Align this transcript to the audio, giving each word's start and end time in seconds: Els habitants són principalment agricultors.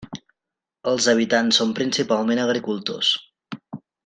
Els 0.91 1.07
habitants 1.13 1.59
són 1.61 1.75
principalment 1.81 2.43
agricultors. 2.47 3.13